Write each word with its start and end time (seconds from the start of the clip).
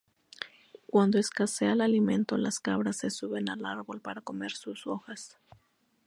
Cuando 0.87 1.19
escasea 1.19 1.73
el 1.73 1.81
alimento, 1.81 2.35
las 2.35 2.59
cabras 2.59 2.97
se 2.97 3.11
suben 3.11 3.49
al 3.51 3.63
árbol 3.67 4.01
para 4.01 4.21
comer 4.21 4.49
sus 4.51 4.87
hojas. 4.87 5.37